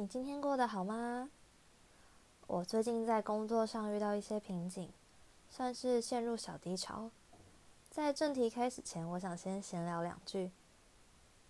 [0.00, 1.28] 你今天过得好吗？
[2.46, 4.90] 我最近在工作上遇到一些瓶颈，
[5.50, 7.10] 算是陷入小低潮。
[7.90, 10.52] 在正题开始前，我想先闲聊两句。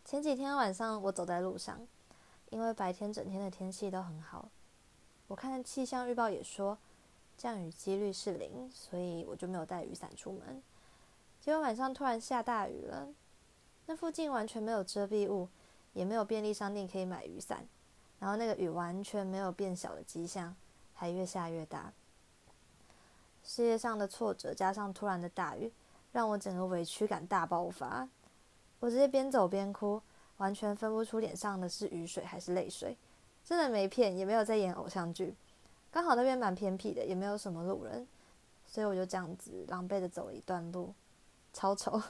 [0.05, 1.87] 前几天晚上我走在路上，
[2.51, 4.49] 因为白天整天的天气都很好，
[5.29, 6.77] 我看气象预报也说
[7.37, 10.61] 降雨几率是零，所以我就没有带雨伞出门。
[11.41, 13.15] 结果晚上突然下大雨了，
[13.87, 15.49] 那附近完全没有遮蔽物，
[15.93, 17.65] 也没有便利商店可以买雨伞。
[18.21, 20.55] 然后那个雨完全没有变小的迹象，
[20.95, 21.93] 还越下越大。
[23.43, 25.73] 事业上的挫折加上突然的大雨，
[26.13, 28.09] 让我整个委屈感大爆发。
[28.79, 30.01] 我直接边走边哭，
[30.37, 32.97] 完全分不出脸上的是雨水还是泪水。
[33.43, 35.35] 真的没骗，也没有在演偶像剧。
[35.91, 38.07] 刚好那边蛮偏僻的，也没有什么路人，
[38.67, 40.95] 所以我就这样子狼狈的走了一段路，
[41.53, 42.01] 超丑。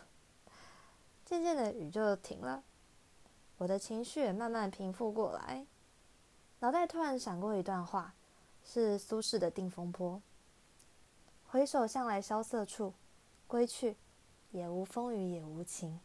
[1.24, 2.64] 渐渐的雨就停了，
[3.58, 5.64] 我的情绪也慢慢平复过来。
[6.60, 8.14] 脑袋突然闪过一段话，
[8.62, 10.16] 是苏轼的《定风波》
[11.48, 12.92] ：“回首向来萧瑟处，
[13.46, 13.96] 归去，
[14.50, 15.98] 也无风雨也无晴。”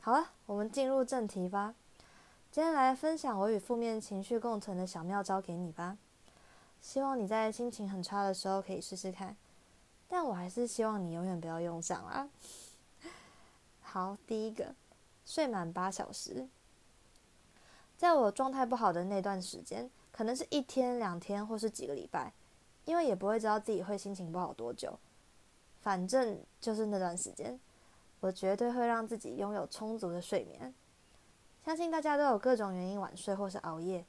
[0.00, 1.74] 好了，我们进入正题吧。
[2.52, 5.98] 今天来分享我与负面情绪共存的小妙招给你吧。
[6.80, 9.36] 希望你在心情很差的时候可以试试看，
[10.06, 12.28] 但我还是希望你永远不要用上啦。
[13.82, 14.76] 好，第一个，
[15.26, 16.48] 睡满八小时。
[17.98, 22.32] 在我状态不好的那段时间，可能是一天、两天，或是几个礼拜，
[22.84, 24.96] 因为也不会知道自己会心情不好多久。
[25.80, 27.58] 反正就是那段时间，
[28.20, 30.72] 我绝对会让自己拥有充足的睡眠。
[31.64, 34.06] 相信大家都有各种原因晚睡或是熬夜。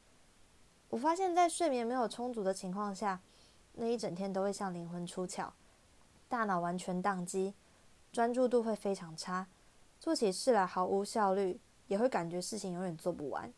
[0.90, 3.20] 我发现，在睡眠没有充足的情况下，
[3.74, 5.50] 那一整天都会像灵魂出窍，
[6.28, 7.56] 大脑完全宕机，
[8.12, 9.48] 专注度会非常差，
[10.00, 13.52] 做起事来毫无效率，也会感觉事情永远做不完。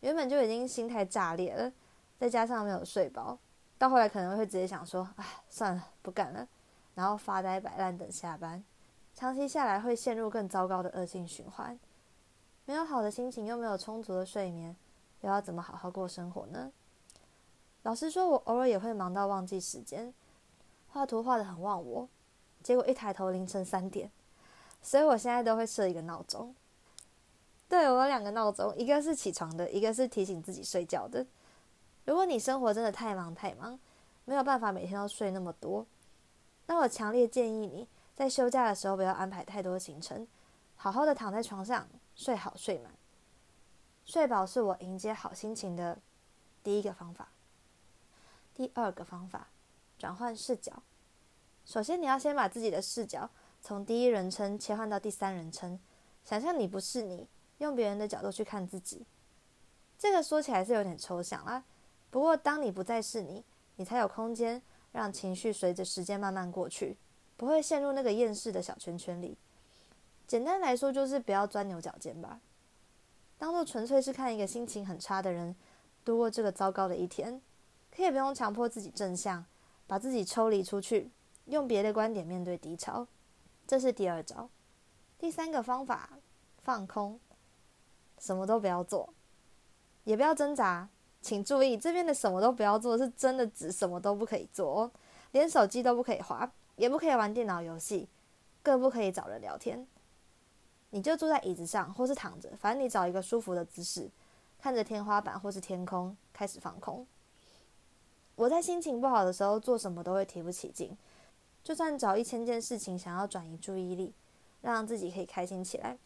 [0.00, 1.72] 原本就已经心态炸裂了，
[2.18, 3.38] 再加上没有睡饱，
[3.76, 6.46] 到后来可能会直接想说：“哎，算了，不干了。”
[6.94, 8.62] 然后发呆摆烂等下班。
[9.14, 11.78] 长期下来会陷入更糟糕的恶性循环。
[12.64, 14.76] 没有好的心情，又没有充足的睡眠，
[15.22, 16.70] 又要怎么好好过生活呢？
[17.82, 20.12] 老实说，我偶尔也会忙到忘记时间，
[20.88, 22.08] 画图画得很忘我，
[22.62, 24.10] 结果一抬头凌晨三点，
[24.82, 26.54] 所以我现在都会设一个闹钟。
[27.68, 31.26] 对，我有两个闹钟，一个是起床的，一个是提醒自己睡觉的。
[32.06, 33.78] 如果你生活真的太忙太忙，
[34.24, 35.86] 没有办法每天都睡那么多，
[36.66, 40.26] 那我强烈建议你在休假的时候不要安排太多行程，
[40.76, 42.94] 好好的躺在床上睡好睡满。
[44.06, 45.98] 睡饱是我迎接好心情的
[46.62, 47.28] 第一个方法。
[48.54, 49.48] 第二个方法，
[49.98, 50.82] 转换视角。
[51.66, 53.28] 首先，你要先把自己的视角
[53.60, 55.78] 从第一人称切换到第三人称，
[56.24, 57.28] 想象你不是你。
[57.58, 59.04] 用别人的角度去看自己，
[59.98, 61.64] 这个说起来是有点抽象啦。
[62.10, 63.44] 不过，当你不再是你，
[63.76, 66.96] 你才有空间让情绪随着时间慢慢过去，
[67.36, 69.36] 不会陷入那个厌世的小圈圈里。
[70.26, 72.40] 简单来说，就是不要钻牛角尖吧。
[73.38, 75.54] 当做纯粹是看一个心情很差的人
[76.04, 77.40] 度过这个糟糕的一天，
[77.94, 79.44] 可以不用强迫自己正向，
[79.86, 81.10] 把自己抽离出去，
[81.46, 83.06] 用别的观点面对低潮。
[83.66, 84.48] 这是第二招。
[85.18, 86.18] 第三个方法，
[86.62, 87.20] 放空。
[88.18, 89.12] 什么都不要做，
[90.04, 90.88] 也不要挣扎。
[91.20, 94.90] 请注意，这边的什么都不要做，是真的指什么都不可以做哦，
[95.32, 98.08] 连手机都不可以滑，也不可以玩电脑游戏，
[98.62, 99.86] 更不可以找人聊天。
[100.90, 104.08] 你就坐在椅子上，或是躺着，反正你找一个舒服的姿势，
[104.58, 107.06] 看着天花板或是天空，开始放空。
[108.36, 110.96] 我在心情不好的时候，做什么都会提不起劲，
[111.64, 114.14] 就算找一千件事情想要转移注意力，
[114.62, 115.98] 让自己可以开心起来。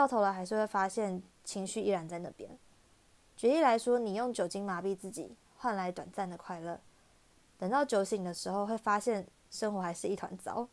[0.00, 2.48] 到头来还是会发现情绪依然在那边。
[3.36, 6.80] 举例来说，你用酒精麻痹自己，换来短暂的快乐，
[7.58, 10.66] 等到酒醒的时候，会发现生活还是一团糟，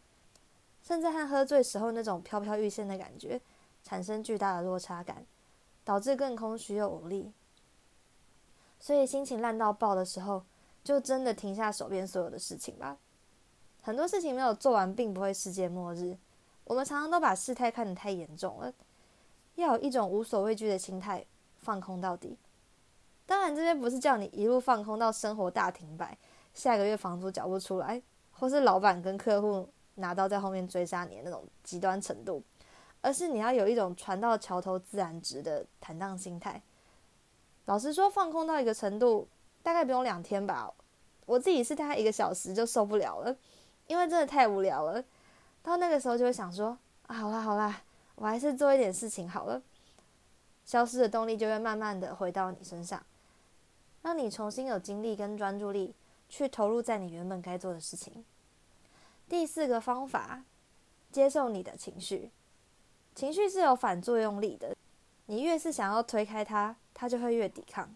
[0.82, 3.42] 甚至和喝醉时候那种飘飘欲仙的感觉
[3.84, 5.26] 产生巨大的落差感，
[5.84, 7.34] 导致更空虚又无力。
[8.80, 10.42] 所以心情烂到爆的时候，
[10.86, 12.98] 就真的停下手边所有的事情吧。
[13.82, 16.18] 很多事情没有做完，并不会世界末日。
[16.64, 18.74] 我们常常都把事态看得太严重了。
[19.58, 21.26] 要有一种无所畏惧的心态，
[21.58, 22.38] 放空到底。
[23.26, 26.18] 当然，这边不是叫你一路放空到生活大停摆，
[26.54, 28.02] 下个月房租缴不出来，
[28.32, 32.42] 或是老板跟客户拿刀在后面追杀你的那种极端程度，
[33.02, 36.62] 而是你要有一种船到桥头自然直的坦荡心态。
[37.66, 39.28] 老实说，放空到一个程度，
[39.62, 40.72] 大概不用两天吧。
[41.26, 43.36] 我自己是大概一个小时就受不了了，
[43.88, 45.04] 因为真的太无聊了。
[45.62, 46.78] 到那个时候就会想说：
[47.08, 47.82] 好啦好啦。
[48.18, 49.62] 我还是做一点事情好了，
[50.66, 53.04] 消失的动力就会慢慢的回到你身上，
[54.02, 55.94] 让你重新有精力跟专注力
[56.28, 58.26] 去投入在你原本该做的事情。
[59.30, 60.44] 第四个方法，
[61.12, 62.32] 接受你的情绪。
[63.14, 64.76] 情绪是有反作用力的，
[65.28, 67.96] 你越是想要推开它，它就会越抵抗。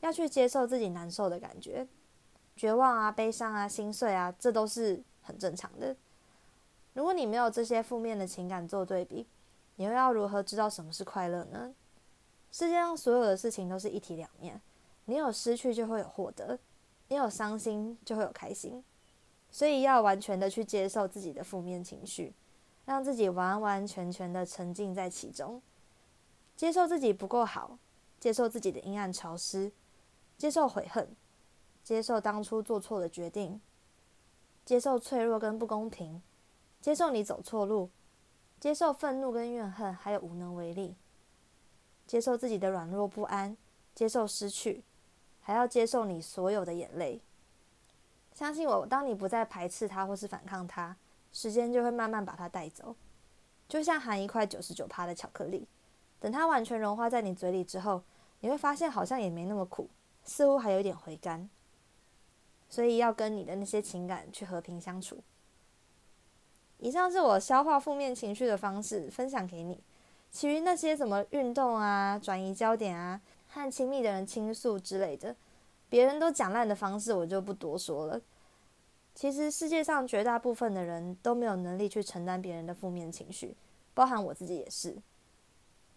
[0.00, 1.88] 要去接受自己难受的感觉，
[2.54, 5.96] 绝望啊、悲伤啊、心碎啊，这都是很正常的。
[6.98, 9.24] 如果你没有这些负面的情感做对比，
[9.76, 11.72] 你又要如何知道什么是快乐呢？
[12.50, 14.60] 世界上所有的事情都是一体两面，
[15.04, 16.58] 你有失去就会有获得，
[17.06, 18.82] 你有伤心就会有开心。
[19.48, 22.34] 所以要完全的去接受自己的负面情绪，
[22.84, 25.62] 让自己完完全全的沉浸在其中，
[26.56, 27.78] 接受自己不够好，
[28.18, 29.70] 接受自己的阴暗潮湿，
[30.36, 31.14] 接受悔恨，
[31.84, 33.60] 接受当初做错的决定，
[34.64, 36.20] 接受脆弱跟不公平，
[36.80, 37.90] 接受你走错路，
[38.60, 40.94] 接受愤怒跟怨恨，还有无能为力，
[42.06, 43.56] 接受自己的软弱不安，
[43.94, 44.84] 接受失去，
[45.40, 47.20] 还要接受你所有的眼泪。
[48.32, 50.96] 相信我，当你不再排斥它或是反抗它，
[51.32, 52.94] 时间就会慢慢把它带走。
[53.68, 55.66] 就像含一块九十九趴的巧克力，
[56.20, 58.02] 等它完全融化在你嘴里之后，
[58.40, 59.90] 你会发现好像也没那么苦，
[60.24, 61.50] 似乎还有一点回甘。
[62.70, 65.22] 所以要跟你的那些情感去和平相处。
[66.78, 69.80] 以上是我消化负面情绪的方式，分享给你。
[70.30, 75.34] 其余那些什么运动啊、转移焦点啊、和亲密的人倾诉之类的。
[75.88, 78.20] 别人都讲烂的方式，我就不多说了。
[79.14, 83.56] 其实世界上绝大部分的人都没有能力去承担别人的负面情绪，
[83.94, 84.96] 包含我自己也是。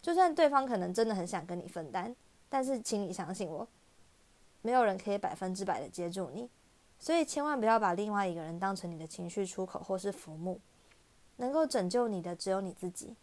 [0.01, 2.16] 就算对方可能真的很想跟你分担，
[2.50, 3.68] 但是请你相信我，
[4.63, 6.50] 没有人可以百分之百的接住你。
[6.98, 10.60] 所以千万不要把另外一个人当成你的情绪出口或是浮木。
[11.41, 13.15] 能够拯救你的只有你自己。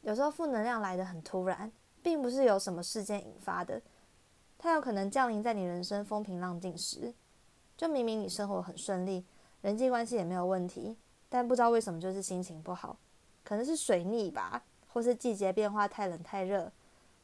[0.00, 1.70] 有时候负能量来得很突然，
[2.02, 3.82] 并不是由什么事件引发的。
[4.56, 7.12] 它有可能降临在你人生风平浪静时，
[7.76, 9.26] 就明明你生活很顺利，
[9.60, 10.96] 人际关系也没有问题，
[11.28, 12.96] 但不知道为什么就是心情不好，
[13.44, 16.72] 可能是水逆吧，或是季节变化太冷太热，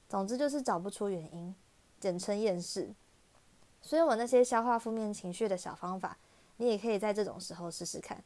[0.06, 1.55] 总之就是找不出原因，
[1.99, 2.94] 简称厌世。
[3.81, 6.19] 所以我那些消化负面情绪的小方法，
[6.58, 8.22] 你也可以在这种时候试试看。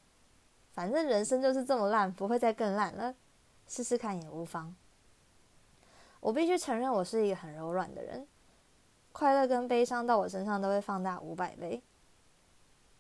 [0.75, 3.15] 反正人生就是这么烂，不会再更烂了，
[3.69, 4.75] 试试看也无妨。
[6.19, 8.27] 我必须承认，我是一个很柔软的人。
[9.13, 11.81] 快乐跟悲伤到我身上都会放大五百倍。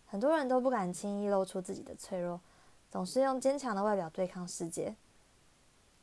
[0.06, 2.41] 很多人都不敢轻易露出自己的脆弱，
[2.91, 4.94] 总是用坚强的外表对抗世界。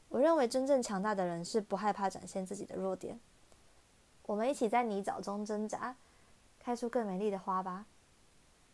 [0.10, 3.18] 我认为真正强大的人是不害怕展现自己的弱点。
[4.24, 5.96] 我们一起在泥沼中挣扎，
[6.60, 7.86] 开出更美丽的花吧。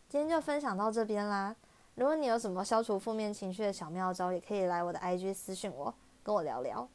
[0.09, 1.55] 今天就分享到这边啦。
[1.97, 5.91] 如果你有什么消除负面情绪的小妙招，也可以来我的 IG 私信我，
[6.21, 6.87] 跟我聊聊。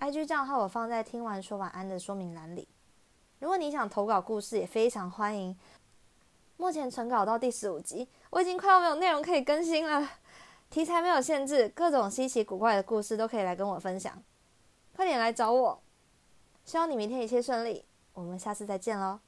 [0.00, 2.68] IG 账号我放在听完说晚安的说明栏里。
[3.38, 5.56] 如果你想投稿故事，也非常欢迎。
[6.58, 10.06] 目前存稿到第十五集，我已经快要没有内容可以更新了。
[10.68, 14.22] 题材没有限制，各种稀奇古怪的故事都可以来跟我分享。
[14.94, 15.80] 快点来找我！
[16.66, 17.82] 希望你明天一切顺利，
[18.12, 19.20] 我们下次再见喽。